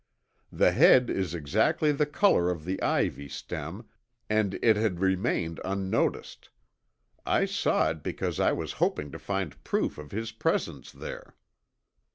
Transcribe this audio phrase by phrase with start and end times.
[0.51, 3.87] The head is exactly the color of the ivy stem
[4.31, 6.49] and it had remained unnoticed.
[7.23, 11.35] I saw it because I was hoping to find proof of his presence there."